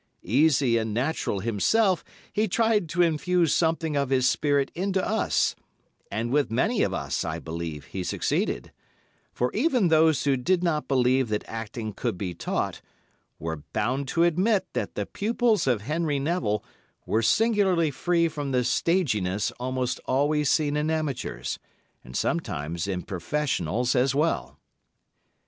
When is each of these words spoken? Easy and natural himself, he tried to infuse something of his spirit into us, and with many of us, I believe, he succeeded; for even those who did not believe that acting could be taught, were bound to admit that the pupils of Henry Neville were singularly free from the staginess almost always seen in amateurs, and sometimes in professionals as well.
Easy 0.23 0.79
and 0.79 0.95
natural 0.95 1.41
himself, 1.41 2.03
he 2.33 2.47
tried 2.47 2.89
to 2.89 3.03
infuse 3.03 3.53
something 3.53 3.95
of 3.95 4.09
his 4.09 4.27
spirit 4.27 4.71
into 4.73 5.07
us, 5.07 5.55
and 6.09 6.31
with 6.31 6.49
many 6.49 6.81
of 6.81 6.91
us, 6.91 7.23
I 7.23 7.37
believe, 7.37 7.85
he 7.85 8.03
succeeded; 8.03 8.71
for 9.31 9.53
even 9.53 9.89
those 9.89 10.23
who 10.23 10.37
did 10.37 10.63
not 10.63 10.87
believe 10.87 11.29
that 11.29 11.47
acting 11.47 11.93
could 11.93 12.17
be 12.17 12.33
taught, 12.33 12.81
were 13.37 13.57
bound 13.73 14.07
to 14.07 14.23
admit 14.23 14.65
that 14.73 14.95
the 14.95 15.05
pupils 15.05 15.67
of 15.67 15.83
Henry 15.83 16.17
Neville 16.17 16.63
were 17.05 17.21
singularly 17.21 17.91
free 17.91 18.27
from 18.27 18.49
the 18.53 18.63
staginess 18.63 19.51
almost 19.59 19.99
always 20.07 20.49
seen 20.49 20.75
in 20.77 20.89
amateurs, 20.89 21.59
and 22.03 22.17
sometimes 22.17 22.87
in 22.87 23.03
professionals 23.03 23.93
as 23.95 24.15
well. 24.15 24.57